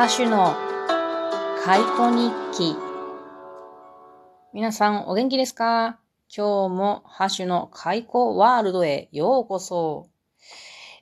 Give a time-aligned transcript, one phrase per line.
[0.00, 0.56] ハッシュの
[1.62, 2.74] 解雇日記。
[4.54, 5.98] 皆さんお元気ですか？
[6.34, 10.06] 今日もハッシュの解雇ワールドへようこそ。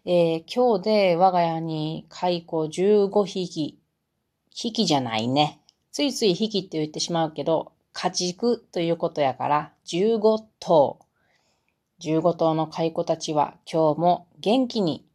[0.05, 3.79] えー、今日で我が家に解雇15匹。
[4.53, 5.61] 匹じゃないね。
[5.93, 10.99] ついつい匹って言ってしまうけど、家畜ということやから15頭。
[12.01, 15.07] 15頭の蚕たちは今日も元気に、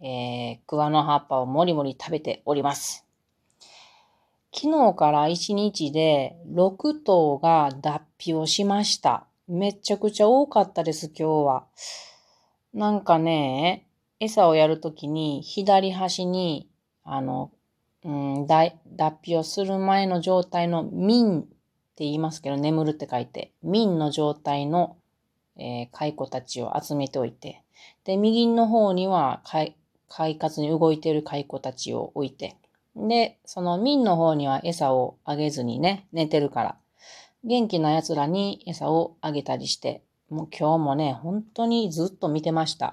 [0.00, 3.05] えー、桑の葉っぱをもりもり食べております。
[4.56, 9.26] 昨日から1日で6頭が脱皮をしました。
[9.48, 11.64] めちゃくちゃ多かったです、今日は。
[12.72, 13.86] なんかね、
[14.18, 16.68] 餌をやるときに左端に、
[17.04, 17.50] あの、
[18.04, 18.72] うん、脱
[19.22, 21.50] 皮をする前の状態の民って
[22.04, 24.96] 言いますけど、眠るって書いて、民の状態の
[25.58, 27.62] えー、蚕たちを集めておいて、
[28.04, 29.42] で、右の方には、
[30.08, 32.56] 快活に動いている蚕たちを置いて、
[32.96, 36.78] で、その民の方には餌をあげずにね、寝てるから、
[37.44, 42.86] 元気な奴らに餌をあげたりして、もう今日もね、本当にずっと見てました。
[42.88, 42.92] っ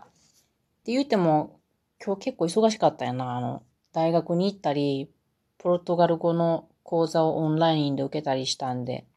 [0.85, 1.59] て言っても、
[2.05, 3.37] 今日結構忙しかったよな。
[3.37, 3.63] あの、
[3.93, 5.09] 大学に行ったり、
[5.57, 9.07] ポルトガル語の講座をオンラインで受けたりしたんで、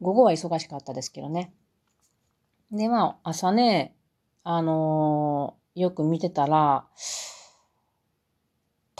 [0.00, 1.52] 午後は忙しかったですけどね。
[2.70, 3.94] で、まあ、朝ね、
[4.42, 6.86] あのー、よく見てたら、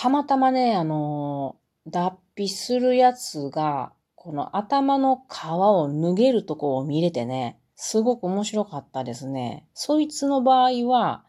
[0.03, 1.55] たまたまね、あの、
[1.87, 9.65] 脱皮するやつが、この頭の皮を脱げるとこを見れてね、すごく面白かったですね。
[9.75, 11.23] そいつの場合は、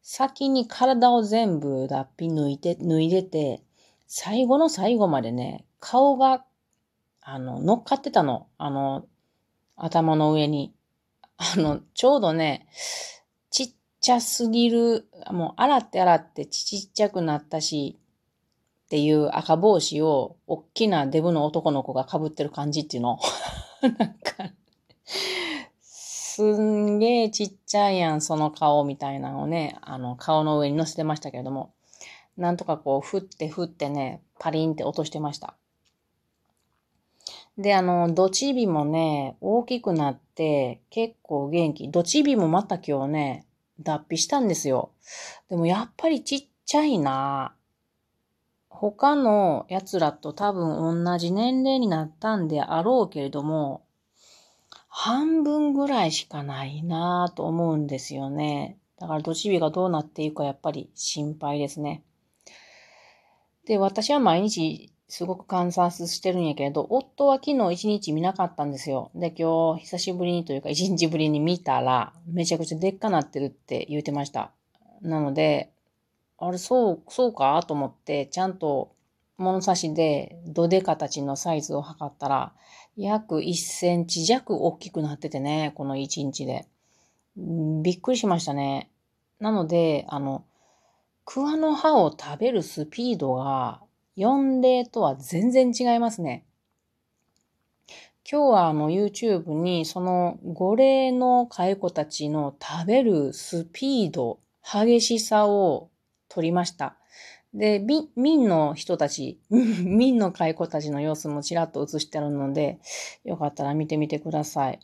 [0.00, 3.64] 先に体を全部脱皮抜いて、脱いでて、
[4.06, 6.44] 最後の最後までね、顔が、
[7.22, 8.46] あの、乗っかってたの。
[8.58, 9.06] あの、
[9.74, 10.72] 頭の上に。
[11.36, 12.68] あの、ちょうどね、
[13.50, 13.70] ちっ
[14.00, 17.99] ちゃすぎる、もう洗って洗ってちっちゃくなったし、
[18.90, 23.20] っていう赤帽子を、おっきなデブの男の子が被ってる感じっていうの。
[23.82, 24.50] なんか、
[25.80, 31.72] すんげえちっちゃいやん、その顔みたいなのをね、あの、顔の上に乗せてましたけれども、
[32.36, 35.54] なんとかこう、振って振ってね、パリンって落としてました。
[37.56, 41.92] で、あの、ドチビもね、大きくなって結構元気。
[41.92, 43.46] ドチビもまた今日ね、
[43.78, 44.90] 脱皮したんですよ。
[45.48, 47.54] でもやっぱりちっちゃいな
[48.80, 53.84] 他の奴らと多分同じ年齢になったんであろうけれども、
[54.88, 58.78] 半分ぐらいしかないなぁと思うんですよね。
[58.98, 62.02] だからドチビがどうなっていくかやっぱり心配ですね。
[63.66, 69.10] で、私は毎日すごく観察してるんやけど、夫は昨日一日見なかったんですよ。
[69.14, 74.52] で、今日久しぶりにというか一日ぶりに見たら、めちゃくちゃでっかなってるって言うてました。
[75.02, 75.70] なので、
[76.40, 78.94] あれ、そう、そうかと思って、ちゃんと
[79.36, 82.54] 物差しでどで形のサイズを測ったら、
[82.96, 86.66] 約1センチ弱大きくなっててね、この1日で。
[87.36, 88.90] びっくりしましたね。
[89.38, 90.44] なので、あの、
[91.26, 93.82] 桑の葉を食べるスピードが
[94.16, 96.44] 4例とは全然違いますね。
[98.30, 105.90] 今日はあの YouTube にその5例の蚕たちの食べるスピード、激しさを
[106.30, 106.96] 撮りました。
[107.52, 107.84] で、
[108.16, 112.78] 民の人たち、 民の蚕たちの様子もちらっと映してあるので、
[113.24, 114.80] よかったら見てみてください。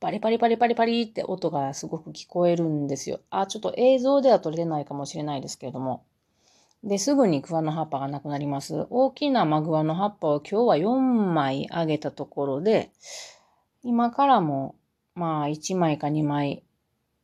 [0.00, 3.20] パリパリパリパリパリって音がすごく聞こえるんですよ。
[3.30, 6.04] あ、ちょっと映像では撮れないかもしれないですけれども。
[6.82, 8.86] で、すぐに桑の葉っぱがなくなります。
[8.90, 12.90] 大きなマグワの葉っぱを今日は4枚あげたところで、
[13.82, 14.74] 今からも、
[15.14, 16.62] まあ1枚か2枚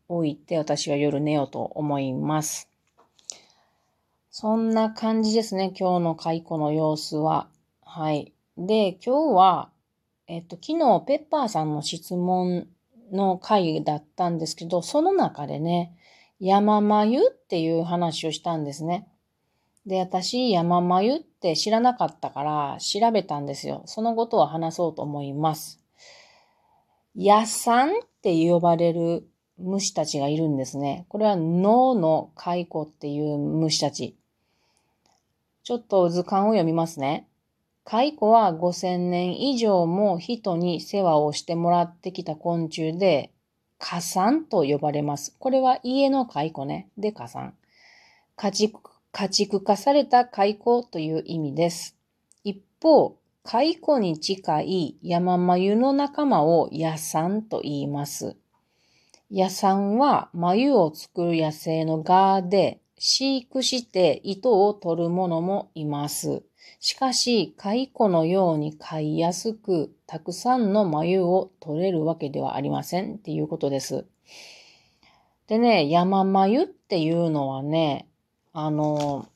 [0.08, 2.69] 置いて私は夜寝ようと思います。
[4.32, 7.48] そんな感じですね、今日の蚕の様子は。
[7.82, 8.32] はい。
[8.56, 9.70] で、今日は、
[10.28, 12.68] えっと、昨日ペッパーさんの質問
[13.10, 15.96] の回だったんですけど、その中でね、
[16.38, 19.08] 山眉っていう話をしたんですね。
[19.84, 23.82] で、私、山眉って知らなかったから調べたんですよ。
[23.86, 25.80] そのことを話そうと思います。
[27.16, 27.92] 野さんっ
[28.22, 29.28] て呼ばれる
[29.58, 31.04] 虫たちがいるんですね。
[31.08, 34.19] これは脳の蚕っていう虫たち。
[35.70, 37.28] ちょっと図鑑を読みますね。
[37.84, 43.30] 蚕は5000年以上も人に世話をしてもらってきた昆虫で、
[43.78, 45.36] 火山と呼ばれます。
[45.38, 46.88] これは家の蚕ね。
[46.98, 47.54] で、火山。
[48.34, 48.80] 家畜
[49.12, 51.96] 家畜化された蚕という意味です。
[52.42, 58.34] 一方、蚕に近い山眉の仲間を野山と言います。
[59.30, 66.42] 野山は眉を作る野生の蛾で飼育して糸を取る者もいます。
[66.80, 74.04] しかし、蚕のように飼いやすく、たくさんの眉を取れるわけではありませんっていうことです。
[75.46, 78.06] でね、山眉っていうのはね、
[78.52, 79.26] あの、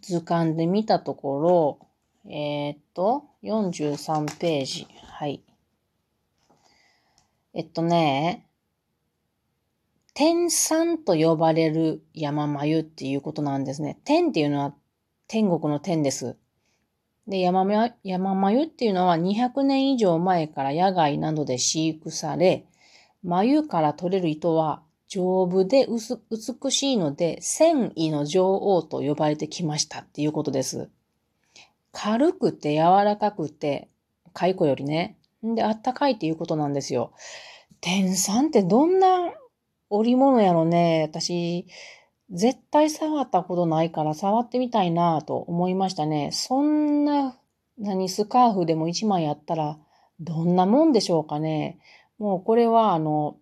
[0.00, 4.86] 図鑑で見たところ、えー、っと、43ページ。
[5.08, 5.42] はい。
[7.52, 8.47] えっとね、
[10.18, 14.00] 天山と呼ばれる山眉っていうことなんですね。
[14.04, 14.74] 天っていうのは
[15.28, 16.36] 天国の天です。
[17.28, 22.66] で、山眉山眉っていうのは200年以上前から野外などで飼育され、
[23.22, 30.90] 眉から取れる糸は丈夫で美しいので、繊維の女王と呼ばれてきましたっていうことです。
[31.92, 33.88] 軽くて柔らかくて、
[34.34, 35.16] 蚕よりね。
[35.44, 37.12] で、あったかいっていうことなんですよ。
[37.80, 39.30] 天山ってどんな
[39.90, 41.02] 織物やろね。
[41.08, 41.66] 私、
[42.30, 46.30] 絶対触ったことないから触ってみたいなと思いましたね。
[46.32, 47.38] そんな、
[47.78, 49.78] 何、スカーフでも一枚やったら、
[50.20, 51.78] どんなもんでしょうかね。
[52.18, 53.36] もうこれはあの、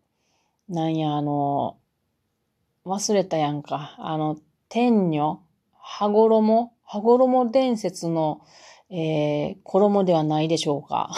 [0.69, 1.79] なんや、あの、
[2.85, 3.97] 忘れたやんか。
[3.99, 4.37] あの、
[4.69, 5.41] 天女、
[5.73, 8.43] 羽衣、羽衣伝説の、
[8.91, 11.11] えー、衣ではないでしょうか。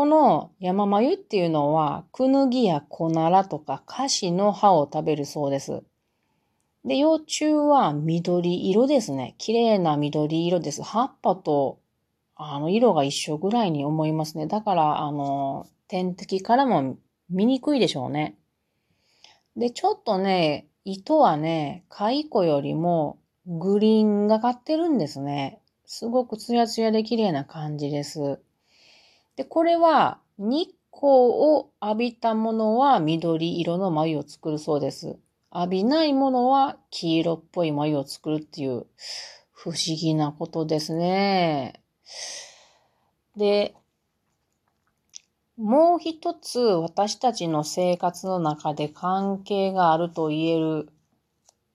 [0.00, 5.82] この山眉っていうのは、クヌギやコナラとかカシの葉を食べるそうです。
[6.86, 9.34] で、幼虫は緑色ですね。
[9.36, 10.82] 綺麗な緑色です。
[10.82, 11.80] 葉っぱと、
[12.34, 14.46] あの、色が一緒ぐらいに思いますね。
[14.46, 16.96] だから、あの、天敵からも
[17.28, 18.38] 見にくいでしょうね。
[19.54, 25.60] で、ちょっとね、糸はね、蚕よりもグリーンがかってるんですね。
[25.84, 28.40] すごくツヤツヤで綺麗な感じです。
[29.40, 35.18] で、これは日光を浴びたものは緑色の眉を作るそうです。
[35.50, 38.84] 浴びないものは黄色っぽい眉を作るっていう
[39.50, 41.80] 不思議なことですね。
[43.34, 43.74] で、
[45.56, 50.88] もう一つ私たちの生活の中で関係があると言える、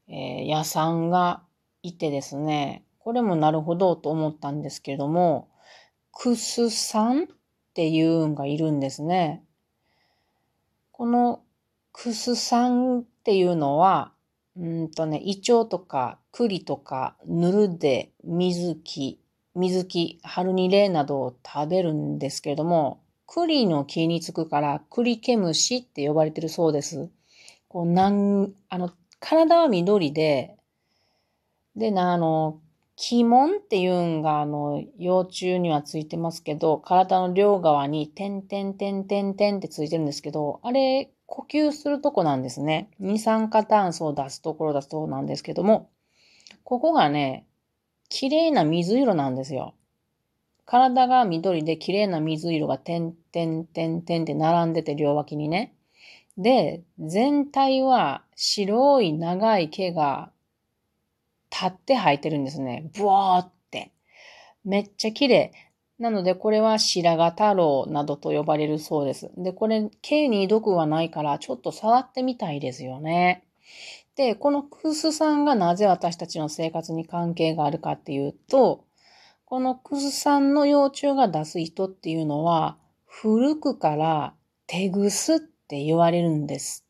[0.07, 1.41] えー、野産が
[1.81, 5.49] いてですね、これもなるほどと思ったんですけれども、
[6.11, 7.27] クスさん
[7.75, 9.43] っていうんがいるんですね。
[10.93, 11.41] この
[11.91, 14.13] クスサンっていうのは、
[14.55, 19.19] うんとね、イチョウとか栗とかヌルデ、水木、
[19.55, 27.09] 水木、ハルニレなどを食べるんですけれども、栗の木につくから栗ケムシって呼ばれてるそうです。
[27.67, 28.89] こうなん、あの、
[29.19, 30.55] 体は緑で、
[31.75, 32.61] で、な、あの、
[32.97, 42.89] 鬼門っていうんが、あの、幼虫にはついてますけど、体の両側に点点点点点ってついてるんですけど、あれ、呼吸するとこなんですね。
[42.99, 45.89] 二酸化炭素を出すところだそうなんですけども、
[46.63, 47.45] ここがね、
[48.09, 49.73] 綺麗な水色なんですよ。
[50.65, 55.75] 体が緑で綺麗な水色が点点点点って並んでて両脇にね。
[56.37, 60.31] で、全体は白い長い毛が
[61.55, 62.91] 立って生えてるんですね。
[62.97, 63.93] ブワーって。
[64.65, 65.51] めっちゃ綺麗。
[65.97, 69.31] なので、これは白髪太郎などと呼ばれるそうです。
[69.37, 73.45] で、これ、毛に毒はないから、ちょっと触ってみたいですよね。
[74.17, 78.83] で、このクスさんがなぜ私たちの生活に関係があるかっていうと、
[79.45, 84.33] このクスさんの幼虫が出す糸っていうのは、古くから
[84.67, 86.84] 手ぐすって言われるんです。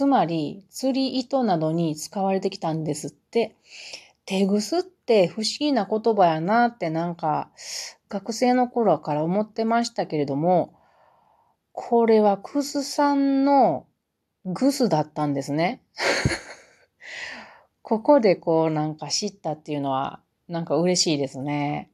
[0.00, 3.54] つまり、釣り糸などに使われてきたんですって。
[4.24, 7.50] 手ぐすって不思議な言葉やなってなんか
[8.08, 10.72] 学生の頃から思ってましたけれども、
[11.72, 13.84] これはクスさんの
[14.46, 15.82] グスだったんですね。
[17.82, 21.90] ここでこうなんか知ったっていうのはなんか嬉しいですね。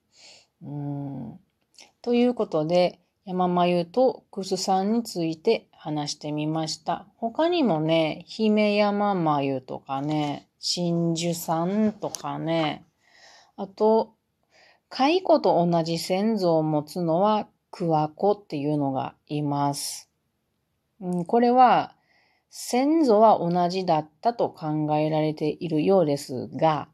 [0.63, 1.41] うん
[2.03, 7.07] ということで、山眉とクスさんについて話してみました。
[7.17, 12.85] 他にもね、姫山眉とかね、真珠さんとかね、
[13.57, 14.13] あと、
[14.91, 20.11] 蚕と同じ先祖を持つのは桑子っていうのがいます。
[21.01, 21.95] うん、これは
[22.51, 26.89] 先祖は同じだったと考えられているようですが、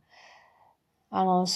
[1.08, 1.46] あの、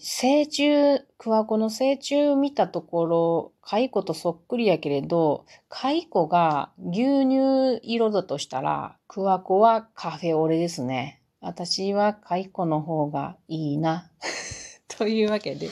[0.00, 11.20] 成虫、桑子の成虫見たところ、蚕とそっくりやけれど、蚕が牛乳色だとしたら、桑子はカフェオレですね。
[11.40, 14.10] 私は蚕の方がいいな。
[14.88, 15.68] というわけで、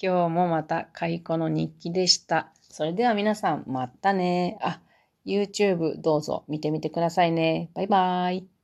[0.00, 2.52] 今日もまた蚕の日記でした。
[2.68, 4.58] それでは皆さん、またね。
[4.60, 4.80] あ、
[5.24, 7.70] YouTube どうぞ見てみてくださいね。
[7.74, 8.55] バイバーイ。